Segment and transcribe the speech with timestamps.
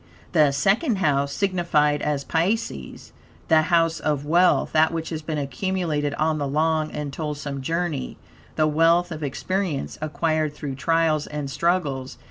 [0.31, 3.11] The Second House, signified as Pisces,
[3.49, 8.17] the House of Wealth, that which has been accumulated on the long and toilsome journey
[8.55, 12.17] the wealth of experience, acquired through trials and struggles.